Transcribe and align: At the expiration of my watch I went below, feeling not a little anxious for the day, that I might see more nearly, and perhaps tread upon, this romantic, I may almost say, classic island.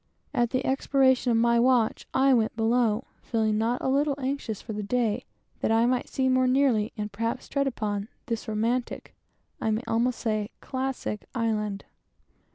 At 0.33 0.49
the 0.49 0.65
expiration 0.65 1.29
of 1.29 1.37
my 1.37 1.59
watch 1.59 2.07
I 2.11 2.33
went 2.33 2.55
below, 2.55 3.05
feeling 3.21 3.59
not 3.59 3.81
a 3.83 3.87
little 3.87 4.15
anxious 4.17 4.59
for 4.59 4.73
the 4.73 4.81
day, 4.81 5.25
that 5.59 5.71
I 5.71 5.85
might 5.85 6.09
see 6.09 6.27
more 6.27 6.47
nearly, 6.47 6.91
and 6.97 7.11
perhaps 7.11 7.47
tread 7.47 7.67
upon, 7.67 8.07
this 8.25 8.47
romantic, 8.47 9.13
I 9.61 9.69
may 9.69 9.83
almost 9.85 10.17
say, 10.17 10.49
classic 10.59 11.25
island. 11.35 11.85